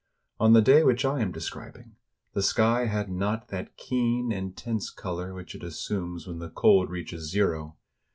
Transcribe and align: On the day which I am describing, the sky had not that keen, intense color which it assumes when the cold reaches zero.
On 0.39 0.53
the 0.53 0.63
day 0.63 0.83
which 0.83 1.05
I 1.05 1.19
am 1.21 1.31
describing, 1.31 1.95
the 2.33 2.41
sky 2.41 2.87
had 2.87 3.07
not 3.07 3.49
that 3.49 3.77
keen, 3.77 4.31
intense 4.31 4.89
color 4.89 5.31
which 5.31 5.53
it 5.53 5.61
assumes 5.61 6.25
when 6.25 6.39
the 6.39 6.49
cold 6.49 6.89
reaches 6.89 7.29
zero. 7.29 7.77